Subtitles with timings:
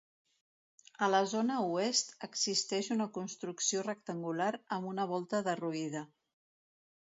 [1.07, 6.07] A la zona oest existeix una construcció rectangular amb una volta derruïda.